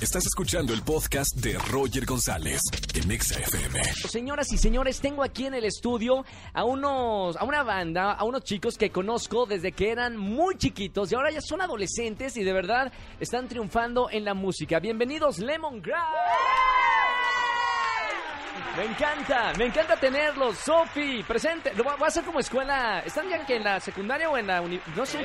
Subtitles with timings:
[0.00, 2.60] Estás escuchando el podcast de Roger González
[2.94, 3.82] en Exa FM.
[4.08, 6.24] Señoras y señores, tengo aquí en el estudio
[6.54, 11.10] a unos, a una banda, a unos chicos que conozco desde que eran muy chiquitos
[11.10, 14.78] y ahora ya son adolescentes y de verdad están triunfando en la música.
[14.78, 16.77] Bienvenidos Lemongrass.
[18.78, 20.56] Me encanta, me encanta tenerlos.
[20.58, 21.72] Sofi, presente.
[21.74, 23.02] Lo va va a hacer como escuela.
[23.04, 25.24] ¿Están ya que en la secundaria o en la uni- No sé.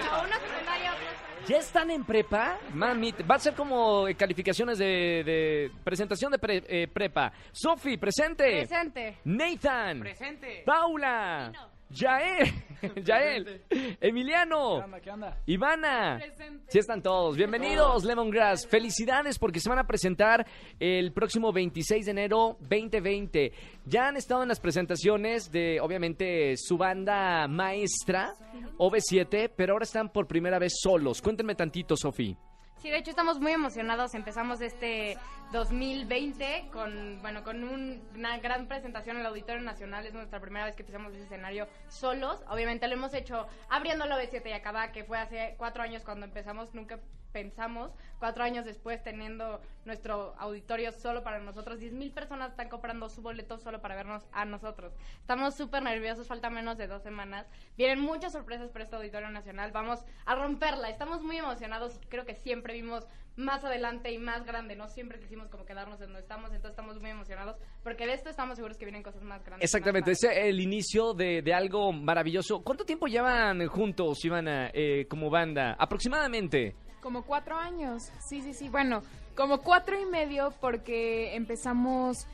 [1.47, 2.57] ¿Ya están en prepa?
[2.73, 4.85] Mami, va a ser como eh, calificaciones de,
[5.25, 7.31] de presentación de pre- eh, prepa.
[7.51, 8.65] Sofi, presente.
[8.65, 9.17] Presente.
[9.25, 9.99] Nathan.
[9.99, 10.63] Presente.
[10.65, 11.51] Paula.
[11.93, 12.51] Yael.
[13.05, 13.61] Yael.
[14.01, 14.83] Emiliano.
[15.01, 15.37] ¿Qué onda?
[15.45, 16.19] Ivana.
[16.67, 17.37] Sí están todos.
[17.37, 18.67] Bienvenidos, Lemongrass.
[18.67, 20.45] Felicidades porque se van a presentar
[20.79, 23.53] el próximo 26 de enero 2020.
[23.85, 28.33] Ya han estado en las presentaciones de, obviamente, su banda maestra,
[28.77, 31.21] OV7, pero ahora están por primera vez solos.
[31.21, 32.35] Cuéntenme tantito, Sofi.
[32.83, 34.13] Sí, de hecho estamos muy emocionados.
[34.13, 35.17] Empezamos este
[35.53, 40.05] 2020 con, bueno, con un- una gran presentación en el Auditorio Nacional.
[40.05, 42.43] Es nuestra primera vez que pisamos ese escenario solos.
[42.49, 46.25] Obviamente lo hemos hecho abriendo la B7 y acaba, que fue hace cuatro años cuando
[46.25, 46.73] empezamos.
[46.73, 46.99] Nunca
[47.33, 51.79] pensamos, cuatro años después, teniendo nuestro auditorio solo para nosotros.
[51.79, 54.93] 10 mil personas están comprando su boleto solo para vernos a nosotros.
[55.19, 57.45] Estamos súper nerviosos, falta menos de dos semanas.
[57.75, 59.71] Vienen muchas sorpresas para este Auditorio Nacional.
[59.71, 60.89] Vamos a romperla.
[60.89, 64.75] Estamos muy emocionados y creo que siempre vimos más adelante y más grande.
[64.75, 68.29] No siempre quisimos como quedarnos en donde estamos, entonces estamos muy emocionados porque de esto
[68.29, 69.63] estamos seguros que vienen cosas más grandes.
[69.63, 72.61] Exactamente, más es el inicio de, de algo maravilloso.
[72.63, 75.75] ¿Cuánto tiempo llevan juntos, Ivana, eh, como banda?
[75.79, 76.75] Aproximadamente.
[77.03, 78.69] Como cuatro años, sí, sí, sí.
[78.69, 79.03] Bueno,
[79.35, 82.25] como cuatro y medio porque empezamos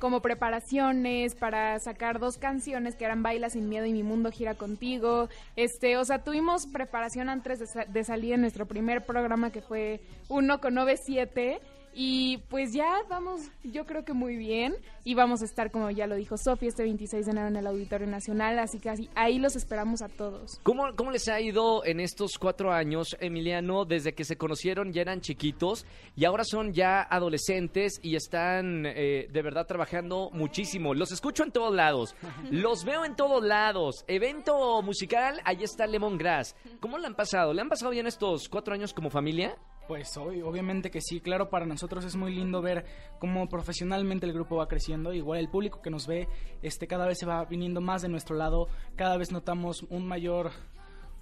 [0.00, 4.54] como preparaciones para sacar dos canciones que eran Baila sin miedo y Mi mundo gira
[4.54, 5.28] contigo.
[5.54, 10.00] Este, o sea, tuvimos preparación antes de, sa- de salir nuestro primer programa que fue
[10.28, 11.60] uno con 97
[11.98, 16.06] y pues ya vamos, yo creo que muy bien y vamos a estar como ya
[16.06, 19.38] lo dijo Sofía este 26 de enero en el Auditorio Nacional, así que así, ahí
[19.38, 20.60] los esperamos a todos.
[20.62, 25.00] ¿Cómo, ¿Cómo les ha ido en estos cuatro años, Emiliano, desde que se conocieron ya
[25.00, 30.92] eran chiquitos y ahora son ya adolescentes y están eh, de verdad trabajando muchísimo?
[30.92, 32.14] Los escucho en todos lados,
[32.50, 34.04] los veo en todos lados.
[34.06, 36.56] Evento musical, ahí está Lemongrass.
[36.78, 37.54] ¿Cómo le han pasado?
[37.54, 39.56] ¿Le han pasado bien estos cuatro años como familia?
[39.88, 42.84] Pues obviamente que sí, claro, para nosotros es muy lindo ver
[43.20, 46.28] cómo profesionalmente el grupo va creciendo, igual el público que nos ve,
[46.62, 50.50] este cada vez se va viniendo más de nuestro lado, cada vez notamos un mayor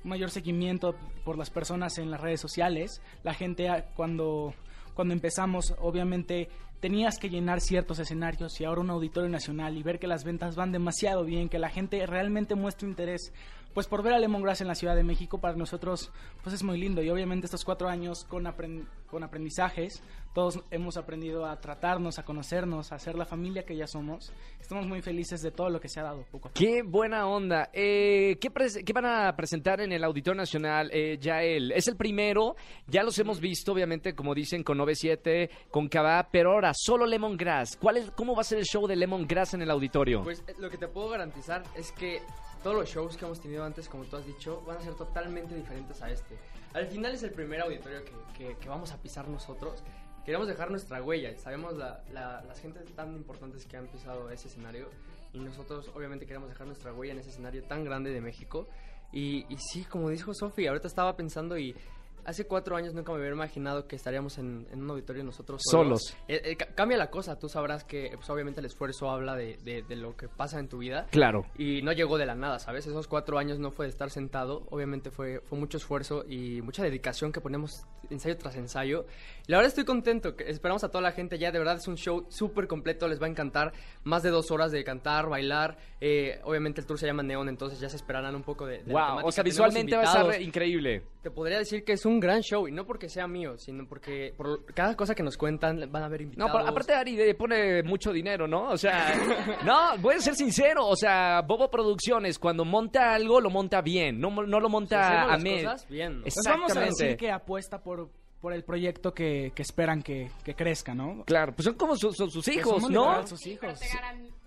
[0.03, 0.95] un mayor seguimiento
[1.25, 3.01] por las personas en las redes sociales.
[3.23, 4.55] La gente cuando
[4.95, 6.49] cuando empezamos, obviamente
[6.81, 10.55] tenías que llenar ciertos escenarios y ahora un auditorio nacional y ver que las ventas
[10.55, 13.33] van demasiado bien, que la gente realmente muestra interés
[13.75, 16.11] pues por ver a Lemongrass en la Ciudad de México para nosotros
[16.43, 20.03] pues es muy lindo y obviamente estos cuatro años con, apren- con aprendizajes
[20.33, 24.33] todos hemos aprendido a tratarnos, a conocernos, a ser la familia que ya somos.
[24.61, 26.55] Estamos muy felices de todo lo que se ha dado poco a poco.
[26.55, 27.71] Qué buena onda.
[27.73, 28.51] Eh, ¿qué,
[28.85, 31.71] qué van a presentar en el Auditorio Nacional, eh, Yael?
[31.71, 32.57] Es el primero,
[32.89, 37.77] ya los hemos visto, obviamente, como dicen, con 97, con Cabá, pero ahora solo Lemongrass.
[37.77, 40.25] ¿Cuál es, ¿Cómo va a ser el show de Lemongrass en el auditorio?
[40.25, 42.21] Pues eh, lo que te puedo garantizar es que
[42.65, 45.55] todos los shows que hemos tenido antes, como tú has dicho, van a ser totalmente
[45.55, 46.37] diferentes a este.
[46.73, 49.85] Al final es el primer auditorio que, que- que vamos a pisar nosotros.
[50.25, 51.37] Queremos dejar nuestra huella.
[51.39, 54.89] Sabemos la, la- las gentes tan importantes que han pisado ese escenario.
[55.33, 58.67] Y nosotros obviamente queremos dejar nuestra huella en ese escenario tan grande de México.
[59.13, 61.77] Y, y sí, como dijo Sofi, ahorita estaba pensando y
[62.25, 66.17] hace cuatro años nunca me hubiera imaginado que estaríamos en, en un auditorio nosotros Solos.
[66.29, 69.59] Eh, eh, ca- cambia la cosa, tú sabrás que pues, obviamente el esfuerzo habla de,
[69.65, 71.07] de- de lo que pasa en tu vida.
[71.11, 71.47] Claro.
[71.59, 72.87] Y no llegó de la nada, ¿sabes?
[72.87, 76.83] Esos cuatro años no fue de estar sentado, obviamente fue, fue mucho esfuerzo y mucha
[76.83, 79.07] dedicación que ponemos ensayo tras ensayo.
[79.47, 81.89] Y la verdad estoy contento, que esperamos a toda la gente ya, de verdad es
[81.89, 83.73] un show súper completo, les va a encantar,
[84.03, 87.81] más de dos horas de cantar, bailar, eh, obviamente el tour se llama Neon, entonces
[87.81, 88.83] ya se esperarán un poco de...
[88.83, 89.29] de la Wow, temática.
[89.29, 91.03] o sea, visualmente va a estar increíble.
[91.23, 94.33] Te podría decir que es un gran show, y no porque sea mío, sino porque
[94.37, 96.53] por cada cosa que nos cuentan van a haber No, invitados.
[96.53, 98.69] pero aparte Ari de- pone mucho dinero, ¿no?
[98.71, 99.13] O sea,
[99.65, 104.21] no, voy a ser sincero, o sea, Bobo Producciones cuando monta algo lo monta bien,
[104.21, 105.65] no, no lo monta a las med.
[105.65, 106.23] cosas bien.
[106.23, 107.17] Pues vamos a decir Exactamente.
[107.17, 108.09] que apuesta por,
[108.41, 111.25] por el proyecto que, que esperan que, que crezca, ¿no?
[111.25, 112.89] Claro, pues son como su- son sus hijos, ¿no?
[112.89, 113.79] literal sus Sí, hijos.
[113.79, 114.44] pero te,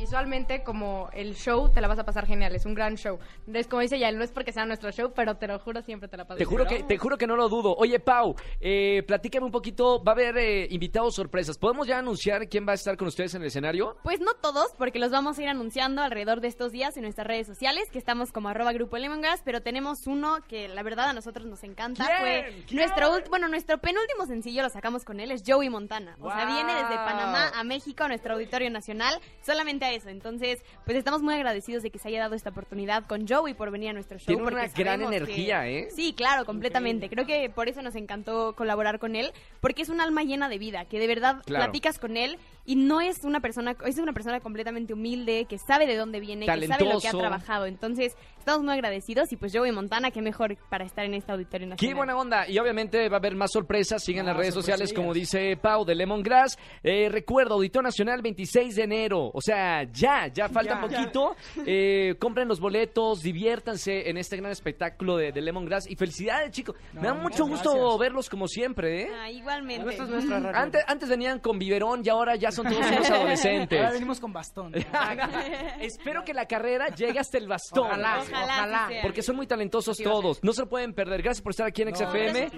[0.00, 3.18] visualmente como el show te la vas a pasar genial, es un gran show.
[3.52, 6.08] Es como dice ya, no es porque sea nuestro show, pero te lo juro, siempre
[6.08, 7.74] te la pasas Te juro que, te juro que no lo dudo.
[7.76, 10.02] Oye, Pau, eh, platícame un poquito.
[10.02, 11.58] Va a haber eh, invitados sorpresas.
[11.58, 13.96] ¿Podemos ya anunciar quién va a estar con ustedes en el escenario?
[14.02, 17.26] Pues no todos, porque los vamos a ir anunciando alrededor de estos días en nuestras
[17.26, 21.12] redes sociales, que estamos como arroba grupo Lemongrass, pero tenemos uno que la verdad a
[21.12, 22.06] nosotros nos encanta.
[22.06, 22.18] ¿Quién?
[22.18, 22.80] Fue ¿Quién?
[22.80, 26.16] nuestro bueno, nuestro penúltimo sencillo lo sacamos con él, es Joey Montana.
[26.20, 30.08] O sea, viene desde Panamá a México, a nuestro auditorio nacional, solamente eso.
[30.08, 33.70] Entonces, pues estamos muy agradecidos de que se haya dado esta oportunidad con Joey por
[33.70, 34.26] venir a nuestro show.
[34.26, 35.88] Tiene una gran que- energía, ¿eh?
[35.94, 37.08] Sí, claro, completamente.
[37.08, 40.58] Creo que por eso nos encantó colaborar con él, porque es un alma llena de
[40.58, 41.64] vida, que de verdad Claro.
[41.64, 45.86] platicas con él y no es una persona, es una persona completamente humilde, que sabe
[45.86, 47.66] de dónde viene, que sabe lo que ha trabajado.
[47.66, 51.66] Entonces, estamos muy agradecidos y pues Joey Montana, qué mejor para estar en este auditorio
[51.66, 51.90] nacional.
[51.90, 52.48] Qué buena onda.
[52.48, 54.02] Y obviamente va a haber más sorpresas.
[54.04, 56.58] Sigan Ah, las redes sociales, como dice Pau de Lemongrass.
[56.82, 59.30] Eh, recuerdo, Auditorio Nacional 26 de enero.
[59.32, 60.80] O sea, ya, ya falta Ya.
[60.80, 61.36] poquito.
[61.66, 65.90] Eh, compren los boletos, diviértanse en este gran espectáculo de, de Lemongrass.
[65.90, 66.76] Y felicidades, chicos.
[66.92, 67.98] Me da mucho gusto gracias.
[67.98, 69.10] verlos como siempre, ¿eh?
[69.20, 69.90] Ah, igualmente.
[69.90, 70.58] Esto es nuestra radio.
[70.58, 73.78] Antes, antes venían con biberón y ahora ya son todos unos adolescentes.
[73.80, 74.72] Ahora venimos con bastón.
[75.80, 77.86] Espero que la carrera llegue hasta el bastón.
[77.86, 78.88] Ojalá, Ojalá.
[79.02, 80.42] Porque son muy talentosos todos.
[80.42, 81.22] No se lo pueden perder.
[81.22, 82.50] Gracias por estar aquí en No, XFM.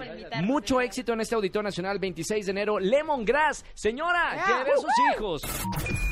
[0.43, 2.79] Mucho éxito en este Auditorio Nacional 26 de enero.
[2.79, 3.65] Lemongrass.
[3.75, 6.12] Señora, quiere ver a sus hijos.